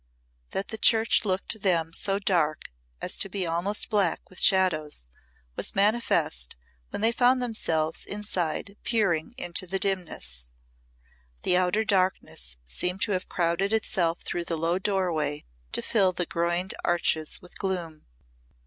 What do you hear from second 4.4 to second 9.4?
shadows was manifest when they found themselves inside peering